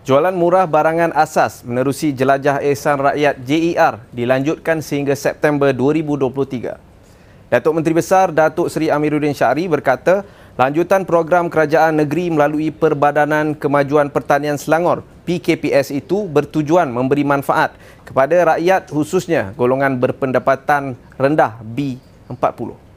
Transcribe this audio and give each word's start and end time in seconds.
Jualan 0.00 0.32
murah 0.32 0.64
barangan 0.64 1.12
asas 1.12 1.60
menerusi 1.60 2.08
Jelajah 2.16 2.64
Ehsan 2.64 3.04
Rakyat 3.04 3.36
JER 3.44 4.00
dilanjutkan 4.16 4.80
sehingga 4.80 5.12
September 5.12 5.76
2023. 5.76 7.52
Datuk 7.52 7.72
Menteri 7.76 7.92
Besar 8.00 8.32
Datuk 8.32 8.72
Seri 8.72 8.88
Amiruddin 8.88 9.36
Syari 9.36 9.68
berkata, 9.68 10.24
lanjutan 10.56 11.04
program 11.04 11.52
kerajaan 11.52 12.00
negeri 12.00 12.32
melalui 12.32 12.72
Perbadanan 12.72 13.52
Kemajuan 13.52 14.08
Pertanian 14.08 14.56
Selangor 14.56 15.04
PKPS 15.28 15.92
itu 15.92 16.24
bertujuan 16.24 16.88
memberi 16.88 17.20
manfaat 17.20 17.76
kepada 18.00 18.56
rakyat 18.56 18.88
khususnya 18.88 19.52
golongan 19.52 20.00
berpendapatan 20.00 20.96
rendah 21.20 21.60
B40. 21.60 22.89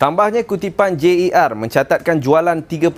Tambahnya 0.00 0.40
kutipan 0.48 0.96
JER 0.96 1.52
mencatatkan 1.52 2.24
jualan 2.24 2.56
37 2.64 2.88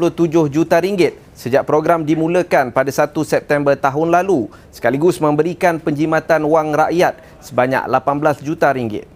juta 0.47 0.79
ringgit 0.79 1.19
sejak 1.35 1.67
program 1.67 2.07
dimulakan 2.07 2.71
pada 2.71 2.95
1 2.95 3.11
September 3.27 3.75
tahun 3.75 4.15
lalu 4.15 4.47
sekaligus 4.71 5.19
memberikan 5.19 5.83
penjimatan 5.83 6.47
wang 6.47 6.71
rakyat 6.71 7.19
sebanyak 7.43 7.83
18 7.91 8.47
juta 8.47 8.71
ringgit. 8.71 9.11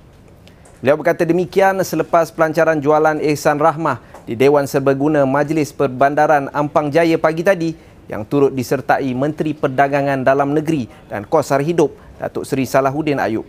Beliau 0.82 0.98
berkata 0.98 1.22
demikian 1.22 1.78
selepas 1.86 2.34
pelancaran 2.34 2.82
jualan 2.82 3.22
Ehsan 3.22 3.62
Rahmah 3.62 4.02
di 4.26 4.34
Dewan 4.34 4.66
Serbaguna 4.66 5.22
Majlis 5.22 5.70
Perbandaran 5.70 6.50
Ampang 6.50 6.90
Jaya 6.90 7.14
pagi 7.22 7.46
tadi 7.46 7.70
yang 8.10 8.26
turut 8.26 8.50
disertai 8.50 9.14
Menteri 9.14 9.54
Perdagangan 9.54 10.26
Dalam 10.26 10.58
Negeri 10.58 10.90
dan 11.06 11.22
Kos 11.22 11.54
Hidup 11.54 11.94
Datuk 12.18 12.42
Seri 12.42 12.66
Salahuddin 12.66 13.22
Ayub. 13.22 13.46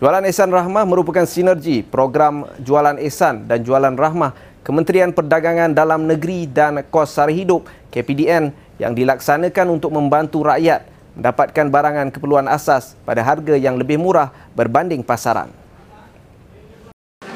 Jualan 0.00 0.24
Ehsan 0.24 0.48
Rahmah 0.48 0.88
merupakan 0.88 1.28
sinergi 1.28 1.84
program 1.84 2.48
Jualan 2.64 2.96
Ehsan 2.96 3.44
dan 3.44 3.60
Jualan 3.60 3.92
Rahmah 3.92 4.32
Kementerian 4.64 5.12
Perdagangan 5.12 5.76
Dalam 5.76 6.08
Negeri 6.08 6.48
dan 6.48 6.80
Kos 6.88 7.12
Sara 7.12 7.28
Hidup 7.28 7.68
KPDN 7.92 8.48
yang 8.80 8.96
dilaksanakan 8.96 9.76
untuk 9.76 9.92
membantu 9.92 10.40
rakyat 10.40 10.88
mendapatkan 11.20 11.68
barangan 11.68 12.08
keperluan 12.08 12.48
asas 12.48 12.96
pada 13.04 13.20
harga 13.20 13.60
yang 13.60 13.76
lebih 13.76 14.00
murah 14.00 14.32
berbanding 14.56 15.04
pasaran. 15.04 15.52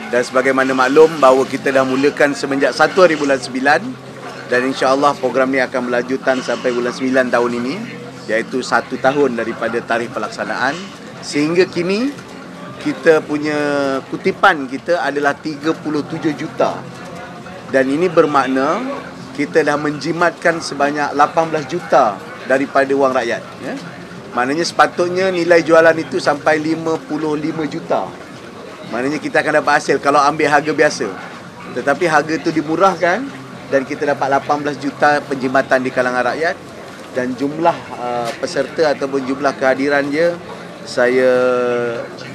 Dan 0.08 0.25
sebagaimana 0.25 0.72
maklum 0.72 1.20
bahawa 1.20 1.44
kita 1.44 1.69
dah 1.69 1.84
mulakan 1.84 2.33
semenjak 2.33 2.72
1 2.72 2.97
hari 2.97 3.20
bulan 3.20 3.44
9 3.44 4.48
dan 4.48 4.60
insya-Allah 4.64 5.12
program 5.20 5.53
ini 5.53 5.60
akan 5.69 5.92
berlanjutan 5.92 6.41
sampai 6.41 6.72
bulan 6.72 6.97
9 6.97 7.28
tahun 7.28 7.53
ini 7.60 7.75
iaitu 8.25 8.64
satu 8.64 8.97
tahun 8.97 9.36
daripada 9.36 9.84
tarikh 9.84 10.16
pelaksanaan 10.16 10.72
sehingga 11.20 11.69
kini 11.69 12.23
kita 12.84 13.24
punya 13.24 13.56
kutipan 14.12 14.68
kita 14.68 15.00
adalah 15.00 15.32
37 15.32 16.36
juta. 16.36 16.77
Dan 17.72 17.88
ini 17.88 18.12
bermakna 18.12 18.84
kita 19.34 19.64
dah 19.64 19.80
menjimatkan 19.80 20.60
sebanyak 20.60 21.16
18 21.16 21.64
juta 21.66 22.14
daripada 22.44 22.92
wang 22.94 23.10
rakyat 23.10 23.42
ya. 23.64 23.74
maknanya 24.36 24.62
sepatutnya 24.62 25.32
nilai 25.32 25.64
jualan 25.64 25.96
itu 25.96 26.20
sampai 26.20 26.60
55 26.60 27.08
juta. 27.72 28.06
Maknanya 28.92 29.19
kita 29.19 29.41
akan 29.42 29.64
dapat 29.64 29.72
hasil 29.80 29.96
kalau 29.98 30.20
ambil 30.20 30.52
harga 30.52 30.70
biasa. 30.70 31.08
Tetapi 31.74 32.04
harga 32.06 32.34
itu 32.36 32.52
dimurahkan 32.54 33.26
dan 33.72 33.80
kita 33.82 34.06
dapat 34.12 34.38
18 34.44 34.76
juta 34.78 35.19
penjimatan 35.24 35.80
di 35.82 35.91
kalangan 35.91 36.30
rakyat 36.30 36.54
dan 37.16 37.32
jumlah 37.34 37.74
uh, 37.98 38.28
peserta 38.38 38.92
ataupun 38.92 39.24
jumlah 39.24 39.54
kehadiran 39.58 40.06
dia 40.10 40.36
saya 40.84 41.32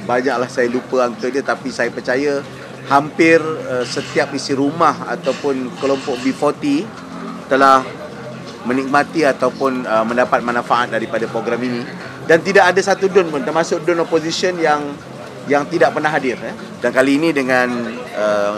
banyaklah 0.04 0.50
saya 0.50 0.66
lupa 0.66 1.06
angka 1.06 1.30
dia 1.30 1.42
tapi 1.42 1.70
saya 1.70 1.88
percaya 1.90 2.42
hampir 2.90 3.38
uh, 3.70 3.86
setiap 3.86 4.34
isi 4.34 4.52
rumah 4.54 5.06
ataupun 5.06 5.70
kelompok 5.78 6.18
B40 6.26 6.82
telah 7.46 7.86
menikmati 8.66 9.24
ataupun 9.24 9.86
uh, 9.86 10.04
mendapat 10.04 10.42
manfaat 10.42 10.90
daripada 10.92 11.24
program 11.30 11.62
ini 11.62 11.86
dan 12.26 12.42
tidak 12.44 12.74
ada 12.74 12.80
satu 12.82 13.08
don 13.08 13.30
pun 13.30 13.42
termasuk 13.42 13.82
don 13.86 14.02
opposition 14.02 14.58
yang 14.58 14.82
yang 15.48 15.64
tidak 15.70 15.96
pernah 15.96 16.12
hadir 16.12 16.36
eh. 16.42 16.52
dan 16.84 16.90
kali 16.92 17.16
ini 17.16 17.32
dengan 17.32 17.70
uh, 18.14 18.54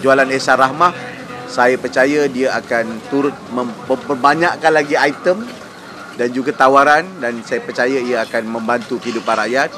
jualan 0.00 0.26
Esa 0.32 0.56
Rahmah 0.56 0.94
saya 1.50 1.76
percaya 1.76 2.26
dia 2.26 2.56
akan 2.56 3.10
turut 3.12 3.36
memperbanyakkan 3.52 4.72
lagi 4.72 4.96
item 4.96 5.44
dan 6.14 6.30
juga 6.30 6.54
tawaran 6.54 7.02
dan 7.18 7.42
saya 7.42 7.58
percaya 7.62 7.98
ia 7.98 8.22
akan 8.22 8.46
membantu 8.46 9.02
kehidupan 9.02 9.34
rakyat 9.34 9.70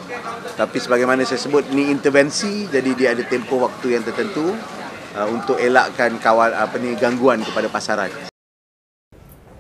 tapi 0.56 0.76
sebagaimana 0.76 1.24
saya 1.24 1.41
sebut 1.41 1.64
ini 1.72 1.88
intervensi 1.88 2.69
jadi 2.69 2.91
dia 2.92 3.08
ada 3.16 3.24
tempoh 3.24 3.64
waktu 3.64 3.97
yang 3.97 4.04
tertentu 4.04 4.52
uh, 5.16 5.28
untuk 5.32 5.56
elakkan 5.56 6.20
kawal 6.20 6.52
apa 6.52 6.76
ni 6.76 6.92
gangguan 6.96 7.41
kepada 7.41 7.69
pasaran 7.72 8.12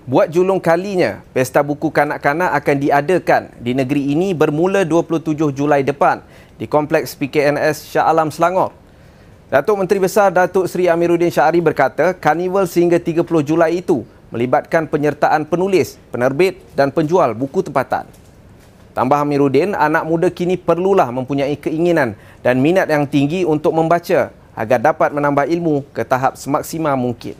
Buat 0.06 0.30
julung 0.30 0.62
kalinya, 0.62 1.26
Pesta 1.34 1.66
Buku 1.66 1.90
Kanak-Kanak 1.90 2.54
akan 2.62 2.76
diadakan 2.78 3.42
di 3.58 3.74
negeri 3.74 4.14
ini 4.14 4.38
bermula 4.38 4.86
27 4.86 5.34
Julai 5.50 5.82
depan 5.82 6.22
di 6.62 6.70
Kompleks 6.70 7.18
PKNS 7.18 7.90
Shah 7.90 8.06
Alam 8.06 8.30
Selangor. 8.30 8.70
Datuk 9.50 9.82
Menteri 9.82 9.98
Besar 9.98 10.30
Datuk 10.30 10.70
Seri 10.70 10.86
Amiruddin 10.86 11.34
Syari 11.34 11.58
berkata, 11.58 12.14
karnival 12.14 12.70
sehingga 12.70 13.02
30 13.02 13.26
Julai 13.42 13.82
itu 13.82 14.06
melibatkan 14.36 14.84
penyertaan 14.84 15.48
penulis, 15.48 15.96
penerbit 16.12 16.60
dan 16.76 16.92
penjual 16.92 17.32
buku 17.32 17.64
tempatan. 17.64 18.04
Tambah 18.92 19.16
Amiruddin, 19.16 19.72
anak 19.72 20.04
muda 20.04 20.28
kini 20.28 20.60
perlulah 20.60 21.08
mempunyai 21.08 21.56
keinginan 21.56 22.12
dan 22.44 22.60
minat 22.60 22.84
yang 22.92 23.08
tinggi 23.08 23.48
untuk 23.48 23.72
membaca 23.72 24.28
agar 24.52 24.78
dapat 24.80 25.12
menambah 25.12 25.48
ilmu 25.48 25.88
ke 25.92 26.04
tahap 26.04 26.36
semaksimal 26.36 26.96
mungkin. 26.96 27.36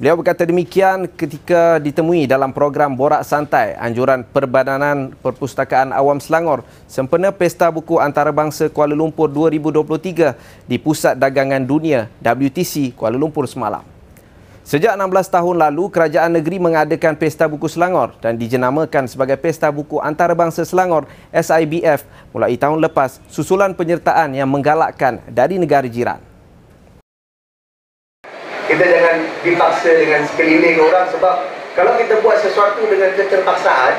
Beliau 0.00 0.16
berkata 0.18 0.42
demikian 0.42 1.06
ketika 1.06 1.78
ditemui 1.78 2.24
dalam 2.24 2.50
program 2.50 2.96
Borak 2.96 3.22
Santai 3.22 3.78
Anjuran 3.78 4.26
Perbadanan 4.26 5.14
Perpustakaan 5.20 5.94
Awam 5.94 6.18
Selangor 6.18 6.66
sempena 6.90 7.30
Pesta 7.30 7.70
Buku 7.70 8.02
Antarabangsa 8.02 8.66
Kuala 8.66 8.98
Lumpur 8.98 9.30
2023 9.30 10.66
di 10.66 10.76
Pusat 10.80 11.20
Dagangan 11.20 11.62
Dunia 11.62 12.10
WTC 12.18 12.98
Kuala 12.98 13.14
Lumpur 13.14 13.46
semalam. 13.46 14.01
Sejak 14.62 14.94
16 14.94 15.26
tahun 15.26 15.58
lalu, 15.58 15.90
Kerajaan 15.90 16.38
Negeri 16.38 16.62
mengadakan 16.62 17.18
Pesta 17.18 17.50
Buku 17.50 17.66
Selangor 17.66 18.14
dan 18.22 18.38
dijenamakan 18.38 19.10
sebagai 19.10 19.34
Pesta 19.34 19.74
Buku 19.74 19.98
Antarabangsa 19.98 20.62
Selangor 20.62 21.10
SIBF 21.34 22.06
mulai 22.30 22.54
tahun 22.54 22.78
lepas 22.78 23.18
susulan 23.26 23.74
penyertaan 23.74 24.38
yang 24.38 24.46
menggalakkan 24.46 25.18
dari 25.26 25.58
negara 25.58 25.90
jiran. 25.90 26.22
Kita 28.70 28.84
jangan 28.86 29.18
dipaksa 29.42 29.90
dengan 29.98 30.22
sekeliling 30.30 30.78
orang 30.78 31.10
sebab 31.10 31.36
kalau 31.74 31.98
kita 31.98 32.22
buat 32.22 32.38
sesuatu 32.38 32.86
dengan 32.86 33.18
keterpaksaan, 33.18 33.92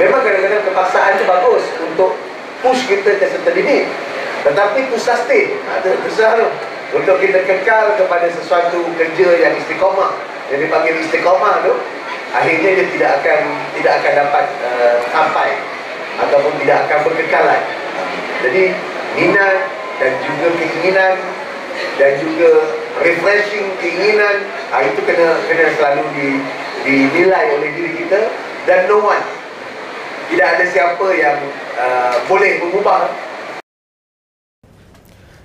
memang 0.00 0.24
kadang-kadang 0.24 0.64
kepaksaan 0.64 1.20
itu 1.20 1.24
bagus 1.28 1.64
untuk 1.84 2.16
push 2.64 2.88
kita 2.88 3.20
ke 3.20 3.26
certain 3.28 3.52
limit. 3.52 3.84
Tetapi 4.48 4.88
to 4.88 4.96
sustain, 4.96 5.60
ada 5.68 5.92
besar 6.00 6.40
untuk 6.94 7.18
kita 7.18 7.42
kekal 7.42 7.98
kepada 7.98 8.30
sesuatu 8.30 8.86
kerja 8.94 9.28
yang 9.42 9.52
istiqomah. 9.58 10.14
Yang 10.54 10.70
dipanggil 10.70 10.94
istiqomah 11.02 11.66
tu 11.66 11.74
akhirnya 12.30 12.70
dia 12.78 12.86
tidak 12.94 13.10
akan 13.22 13.40
tidak 13.74 13.92
akan 14.02 14.12
dapat 14.26 14.46
uh, 14.62 14.96
sampai 15.10 15.50
ataupun 16.22 16.52
tidak 16.62 16.78
akan 16.86 16.98
berkekalan. 17.10 17.62
Jadi 18.46 18.64
minat 19.18 19.58
dan 19.98 20.12
juga 20.22 20.46
keinginan 20.58 21.14
dan 21.98 22.12
juga 22.22 22.50
refreshing 23.02 23.66
keinginan 23.82 24.46
uh, 24.70 24.82
itu 24.86 25.00
kena 25.02 25.42
kena 25.50 25.66
selalu 25.74 26.04
di, 26.14 26.28
dinilai 26.86 27.58
oleh 27.58 27.70
diri 27.74 27.92
kita 28.06 28.30
dan 28.70 28.86
no 28.86 29.02
one. 29.02 29.24
Tidak 30.30 30.46
ada 30.46 30.64
siapa 30.70 31.06
yang 31.14 31.36
uh, 31.74 32.16
boleh 32.30 32.62
mengubah 32.62 33.10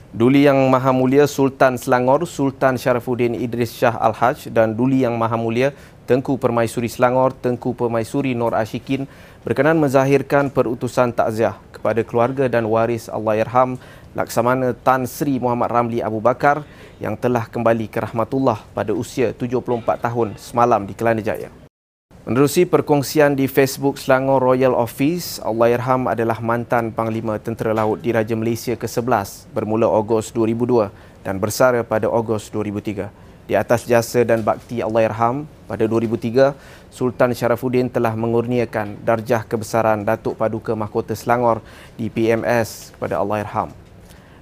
Duli 0.09 0.49
Yang 0.49 0.73
Maha 0.73 0.89
Mulia 0.89 1.29
Sultan 1.29 1.77
Selangor 1.77 2.25
Sultan 2.25 2.81
Syarafuddin 2.81 3.37
Idris 3.37 3.77
Shah 3.77 3.93
Al-Haj 3.93 4.49
dan 4.49 4.73
Duli 4.73 5.05
Yang 5.05 5.13
Maha 5.13 5.37
Mulia 5.37 5.69
Tengku 6.09 6.33
Permaisuri 6.41 6.89
Selangor 6.89 7.29
Tengku 7.37 7.77
Permaisuri 7.77 8.33
Nur 8.33 8.57
Ashikin 8.57 9.05
berkenan 9.45 9.77
menzahirkan 9.77 10.49
perutusan 10.49 11.13
takziah 11.13 11.61
kepada 11.69 12.01
keluarga 12.01 12.49
dan 12.49 12.65
waris 12.65 13.05
Allahyarham 13.05 13.77
Laksamana 14.17 14.73
Tan 14.73 15.05
Sri 15.05 15.37
Muhammad 15.37 15.69
Ramli 15.69 16.01
Abu 16.01 16.17
Bakar 16.17 16.65
yang 16.97 17.13
telah 17.13 17.45
kembali 17.45 17.85
ke 17.85 18.01
rahmatullah 18.01 18.65
pada 18.73 18.97
usia 18.97 19.29
74 19.29 20.09
tahun 20.09 20.33
semalam 20.41 20.89
di 20.89 20.97
Kelana 20.97 21.21
Jaya. 21.21 21.58
Menerusi 22.29 22.61
perkongsian 22.61 23.33
di 23.33 23.49
Facebook 23.49 23.97
Selangor 23.97 24.37
Royal 24.37 24.77
Office, 24.77 25.41
Allahyarham 25.41 26.05
adalah 26.05 26.37
mantan 26.37 26.93
Panglima 26.93 27.41
Tentera 27.41 27.73
Laut 27.73 27.97
Diraja 28.05 28.37
Malaysia 28.37 28.77
ke-11 28.77 29.49
bermula 29.49 29.89
Ogos 29.89 30.29
2002 30.29 30.93
dan 31.25 31.41
bersara 31.41 31.81
pada 31.81 32.05
Ogos 32.05 32.53
2003. 32.53 33.09
Di 33.49 33.57
atas 33.57 33.89
jasa 33.89 34.21
dan 34.21 34.45
bakti 34.45 34.77
Allahyarham, 34.77 35.49
pada 35.65 35.89
2003, 35.89 36.53
Sultan 36.93 37.33
Syarafuddin 37.33 37.89
telah 37.89 38.13
mengurniakan 38.13 39.01
darjah 39.01 39.41
kebesaran 39.41 40.05
Datuk 40.05 40.37
Paduka 40.37 40.77
Mahkota 40.77 41.17
Selangor 41.17 41.65
di 41.97 42.13
PMS 42.13 42.93
kepada 42.93 43.17
Allahyarham. 43.17 43.73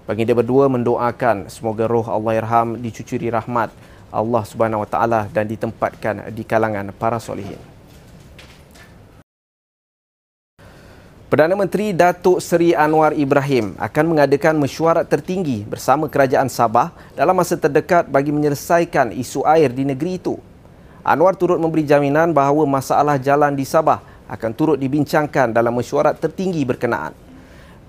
Baginda 0.03 0.35
berdua 0.35 0.67
mendoakan 0.67 1.47
semoga 1.47 1.87
roh 1.87 2.03
Allahyarham 2.11 2.83
dicucuri 2.83 3.31
rahmat 3.31 3.71
Allah 4.11 4.43
Subhanahu 4.43 4.83
Wa 4.83 4.89
Taala 4.91 5.21
dan 5.31 5.47
ditempatkan 5.47 6.35
di 6.35 6.43
kalangan 6.43 6.91
para 6.91 7.15
solehin. 7.23 7.76
Perdana 11.27 11.59
Menteri 11.59 11.91
Datuk 11.91 12.39
Seri 12.39 12.71
Anwar 12.71 13.11
Ibrahim 13.11 13.75
akan 13.83 14.15
mengadakan 14.15 14.55
mesyuarat 14.63 15.11
tertinggi 15.11 15.67
bersama 15.67 16.07
Kerajaan 16.07 16.47
Sabah 16.47 16.95
dalam 17.19 17.35
masa 17.35 17.59
terdekat 17.59 18.07
bagi 18.07 18.31
menyelesaikan 18.31 19.11
isu 19.11 19.43
air 19.43 19.67
di 19.75 19.83
negeri 19.83 20.23
itu. 20.23 20.39
Anwar 21.03 21.35
turut 21.35 21.59
memberi 21.59 21.83
jaminan 21.83 22.31
bahawa 22.31 22.63
masalah 22.63 23.19
jalan 23.19 23.51
di 23.59 23.67
Sabah 23.67 23.99
akan 24.31 24.51
turut 24.55 24.79
dibincangkan 24.79 25.51
dalam 25.51 25.75
mesyuarat 25.75 26.15
tertinggi 26.15 26.63
berkenaan. 26.63 27.11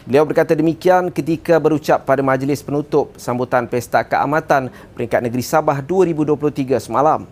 Beliau 0.03 0.27
berkata 0.27 0.59
demikian 0.59 1.07
ketika 1.07 1.63
berucap 1.63 2.03
pada 2.03 2.27
majlis 2.27 2.59
penutup 2.59 3.15
sambutan 3.15 3.71
Pesta 3.71 4.03
Keamatan 4.03 4.67
Peringkat 4.99 5.23
Negeri 5.23 5.47
Sabah 5.47 5.79
2023 5.79 6.83
semalam. 6.83 7.23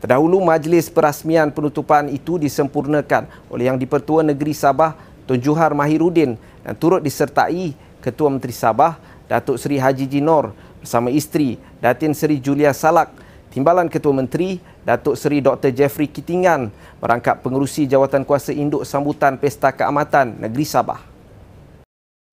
Terdahulu 0.00 0.40
majlis 0.40 0.88
perasmian 0.88 1.52
penutupan 1.52 2.08
itu 2.08 2.40
disempurnakan 2.40 3.28
oleh 3.52 3.68
Yang 3.68 3.84
di-Pertua 3.84 4.24
Negeri 4.24 4.56
Sabah 4.56 5.12
Tun 5.24 5.40
Juhar 5.40 5.72
Mahirudin 5.72 6.36
dan 6.64 6.74
turut 6.76 7.00
disertai 7.00 7.72
Ketua 8.04 8.28
Menteri 8.28 8.52
Sabah 8.52 9.00
Datuk 9.24 9.56
Seri 9.56 9.80
Haji 9.80 10.04
Jinor 10.04 10.52
bersama 10.84 11.08
isteri 11.08 11.56
Datin 11.80 12.12
Seri 12.12 12.36
Julia 12.40 12.76
Salak, 12.76 13.12
Timbalan 13.48 13.88
Ketua 13.88 14.12
Menteri 14.12 14.60
Datuk 14.84 15.16
Seri 15.16 15.40
Dr. 15.40 15.72
Jeffrey 15.72 16.08
Kitingan 16.12 16.68
merangkap 17.00 17.40
pengurusi 17.40 17.88
Jawatan 17.88 18.28
Kuasa 18.28 18.52
Induk 18.52 18.84
Sambutan 18.84 19.40
Pesta 19.40 19.72
Keamatan 19.72 20.44
Negeri 20.44 20.64
Sabah. 20.68 21.00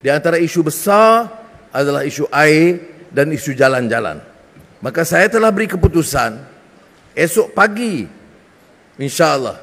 Di 0.02 0.12
antara 0.12 0.36
isu 0.36 0.68
besar 0.68 1.32
adalah 1.72 2.04
isu 2.04 2.28
air 2.28 2.84
dan 3.08 3.32
isu 3.32 3.56
jalan-jalan. 3.56 4.20
Maka 4.82 5.08
saya 5.08 5.32
telah 5.32 5.54
beri 5.54 5.70
keputusan 5.70 6.42
esok 7.16 7.54
pagi 7.56 8.08
insya-Allah 8.98 9.60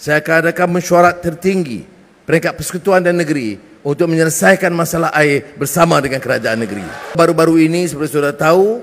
saya 0.00 0.20
akan 0.24 0.48
adakan 0.48 0.68
mesyuarat 0.80 1.20
tertinggi 1.20 1.84
peringkat 2.30 2.54
persekutuan 2.54 3.02
dan 3.02 3.18
negeri 3.18 3.58
untuk 3.82 4.06
menyelesaikan 4.06 4.70
masalah 4.70 5.10
air 5.18 5.50
bersama 5.58 5.98
dengan 5.98 6.22
kerajaan 6.22 6.62
negeri. 6.62 6.86
Baru-baru 7.18 7.58
ini 7.58 7.90
seperti 7.90 8.22
sudah 8.22 8.30
tahu, 8.30 8.78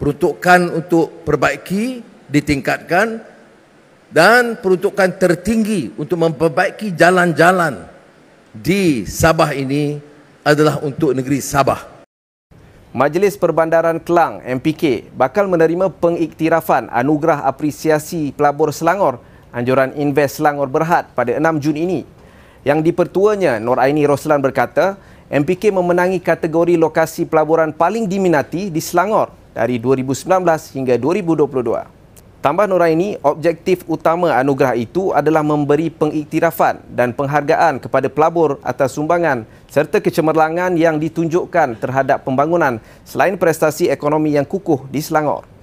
peruntukan 0.00 0.72
untuk 0.72 1.20
perbaiki 1.20 2.00
ditingkatkan 2.32 3.20
dan 4.08 4.56
peruntukan 4.56 5.20
tertinggi 5.20 5.92
untuk 6.00 6.16
memperbaiki 6.16 6.96
jalan-jalan 6.96 7.84
di 8.56 9.04
Sabah 9.04 9.52
ini 9.52 10.00
adalah 10.40 10.80
untuk 10.80 11.12
negeri 11.12 11.44
Sabah. 11.44 12.00
Majlis 12.96 13.36
Perbandaran 13.36 14.00
Kelang 14.00 14.40
MPK 14.40 15.12
bakal 15.12 15.44
menerima 15.44 15.92
pengiktirafan 15.92 16.88
Anugerah 16.88 17.44
Apresiasi 17.44 18.32
Pelabur 18.32 18.72
Selangor 18.72 19.20
Anjuran 19.52 19.92
Invest 19.92 20.40
Selangor 20.40 20.72
Berhad 20.72 21.12
pada 21.12 21.36
6 21.36 21.60
Jun 21.60 21.76
ini. 21.76 22.16
Yang 22.66 22.90
dipertuanya 22.90 23.62
Nur 23.62 23.78
Aini 23.78 24.02
Roslan 24.08 24.42
berkata, 24.42 24.98
MPK 25.28 25.70
memenangi 25.70 26.18
kategori 26.24 26.74
lokasi 26.80 27.28
pelaburan 27.28 27.68
paling 27.70 28.08
diminati 28.08 28.72
di 28.72 28.80
Selangor 28.80 29.28
dari 29.52 29.76
2019 29.76 30.24
hingga 30.72 30.94
2022. 30.96 31.98
Tambah 32.38 32.70
Nur 32.70 32.80
Aini, 32.80 33.18
objektif 33.26 33.82
utama 33.90 34.30
anugerah 34.38 34.78
itu 34.78 35.10
adalah 35.10 35.42
memberi 35.42 35.90
pengiktirafan 35.90 36.78
dan 36.94 37.10
penghargaan 37.10 37.82
kepada 37.82 38.06
pelabur 38.06 38.62
atas 38.62 38.94
sumbangan 38.94 39.42
serta 39.66 39.98
kecemerlangan 39.98 40.78
yang 40.78 41.02
ditunjukkan 41.02 41.82
terhadap 41.82 42.22
pembangunan 42.22 42.78
selain 43.02 43.34
prestasi 43.34 43.90
ekonomi 43.90 44.38
yang 44.38 44.46
kukuh 44.46 44.86
di 44.86 45.02
Selangor. 45.02 45.57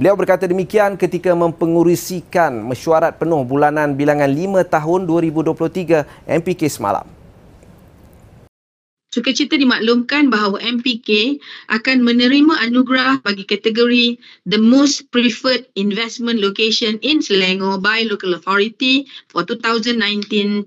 Beliau 0.00 0.16
berkata 0.16 0.48
demikian 0.48 0.96
ketika 0.96 1.36
mempengurusikan 1.36 2.56
mesyuarat 2.64 3.20
penuh 3.20 3.44
bulanan 3.44 3.92
bilangan 3.92 4.32
5 4.32 4.64
tahun 4.64 5.04
2023 5.04 6.24
MPK 6.24 6.72
semalam. 6.72 7.04
Sukacita 9.12 9.60
dimaklumkan 9.60 10.32
bahawa 10.32 10.56
MPK 10.64 11.36
akan 11.68 12.00
menerima 12.00 12.64
anugerah 12.64 13.20
bagi 13.20 13.44
kategori 13.44 14.16
The 14.48 14.56
Most 14.56 15.12
Preferred 15.12 15.68
Investment 15.76 16.40
Location 16.40 16.96
in 17.04 17.20
Selangor 17.20 17.76
by 17.76 18.08
Local 18.08 18.32
Authority 18.32 19.04
for 19.28 19.44
2019-2022. 19.44 20.64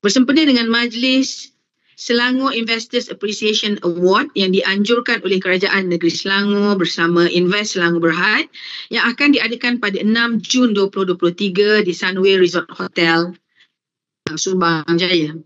Bersempena 0.00 0.48
dengan 0.48 0.72
majlis 0.72 1.53
Selangor 1.94 2.52
Investors 2.54 3.06
Appreciation 3.06 3.78
Award 3.86 4.34
yang 4.34 4.50
dianjurkan 4.50 5.22
oleh 5.22 5.38
Kerajaan 5.38 5.90
Negeri 5.90 6.10
Selangor 6.10 6.74
bersama 6.78 7.30
Invest 7.30 7.78
Selangor 7.78 8.10
Berhad 8.10 8.50
yang 8.90 9.06
akan 9.10 9.34
diadakan 9.34 9.78
pada 9.78 10.02
6 10.02 10.10
Jun 10.42 10.74
2023 10.74 11.86
di 11.86 11.92
Sunway 11.94 12.34
Resort 12.36 12.68
Hotel 12.74 13.32
Subang 14.34 14.88
Jaya. 14.98 15.36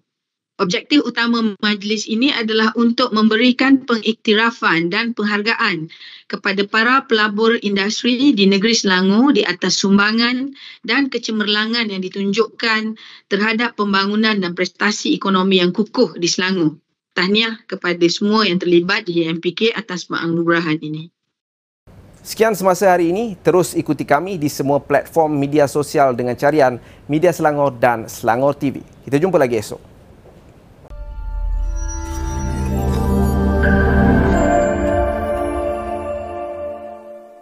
Objektif 0.58 1.06
utama 1.06 1.54
majlis 1.62 2.10
ini 2.10 2.34
adalah 2.34 2.74
untuk 2.74 3.14
memberikan 3.14 3.86
pengiktirafan 3.86 4.90
dan 4.90 5.14
penghargaan 5.14 5.86
kepada 6.26 6.66
para 6.66 7.06
pelabur 7.06 7.62
industri 7.62 8.34
di 8.34 8.42
negeri 8.42 8.74
Selangor 8.74 9.38
di 9.38 9.46
atas 9.46 9.78
sumbangan 9.78 10.50
dan 10.82 11.14
kecemerlangan 11.14 11.94
yang 11.94 12.02
ditunjukkan 12.02 12.98
terhadap 13.30 13.78
pembangunan 13.78 14.34
dan 14.42 14.58
prestasi 14.58 15.14
ekonomi 15.14 15.62
yang 15.62 15.70
kukuh 15.70 16.18
di 16.18 16.26
Selangor. 16.26 16.74
Tahniah 17.14 17.62
kepada 17.70 18.02
semua 18.10 18.42
yang 18.42 18.58
terlibat 18.58 19.06
di 19.06 19.30
MPK 19.30 19.78
atas 19.78 20.10
penganugerahan 20.10 20.82
ini. 20.82 21.14
Sekian 22.26 22.58
semasa 22.58 22.90
hari 22.90 23.14
ini, 23.14 23.38
terus 23.46 23.78
ikuti 23.78 24.02
kami 24.02 24.34
di 24.34 24.50
semua 24.50 24.82
platform 24.82 25.38
media 25.38 25.70
sosial 25.70 26.18
dengan 26.18 26.34
carian 26.34 26.82
Media 27.06 27.30
Selangor 27.30 27.78
dan 27.78 28.10
Selangor 28.10 28.58
TV. 28.58 28.82
Kita 29.06 29.22
jumpa 29.22 29.38
lagi 29.38 29.54
esok. 29.54 29.97